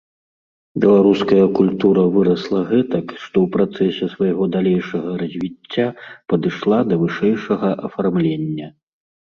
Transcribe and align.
Беларуская 0.85 1.43
культура 1.59 2.05
вырасла 2.15 2.59
гэтак, 2.71 3.05
што 3.25 3.35
ў 3.43 3.47
працэсе 3.57 4.11
свайго 4.15 4.43
далейшага 4.57 5.09
развіцця 5.21 5.87
падышла 6.33 6.85
да 6.93 7.03
вышэйшага 7.05 7.69
афармлення. 7.89 8.67